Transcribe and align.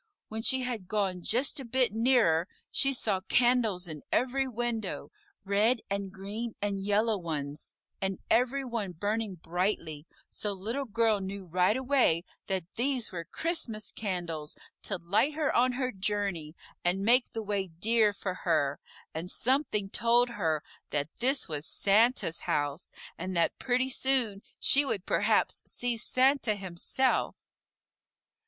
When 0.29 0.41
she 0.41 0.61
had 0.63 0.87
gone 0.87 1.21
just 1.21 1.59
a 1.59 1.63
bit 1.63 1.93
nearer, 1.93 2.47
she 2.71 2.91
saw 2.91 3.19
candles 3.21 3.87
in 3.87 4.01
every 4.11 4.47
window, 4.47 5.11
red 5.45 5.83
and 5.91 6.11
green 6.11 6.55
and 6.59 6.79
yellow 6.83 7.19
ones, 7.19 7.77
and 8.01 8.17
every 8.27 8.65
one 8.65 8.93
burning 8.93 9.35
brightly, 9.35 10.07
so 10.27 10.53
Little 10.53 10.85
Girl 10.85 11.19
knew 11.19 11.45
right 11.45 11.77
away 11.77 12.23
that 12.47 12.63
these 12.73 13.11
were 13.11 13.23
Christmas 13.25 13.91
candles 13.91 14.57
to 14.81 14.97
light 14.97 15.35
her 15.35 15.55
on 15.55 15.73
her 15.73 15.91
journey, 15.91 16.55
and 16.83 17.03
make 17.05 17.31
the 17.33 17.43
way 17.43 17.67
dear 17.67 18.11
for 18.11 18.33
her, 18.43 18.79
and 19.13 19.29
something 19.29 19.87
told 19.87 20.29
her 20.29 20.63
that 20.89 21.09
this 21.19 21.47
was 21.47 21.67
Santa's 21.67 22.39
house, 22.39 22.91
and 23.19 23.37
that 23.37 23.59
pretty 23.59 23.89
soon 23.91 24.41
she 24.59 24.83
would 24.83 25.05
perhaps 25.05 25.61
see 25.67 25.95
Santa 25.95 26.55
himself. 26.55 27.47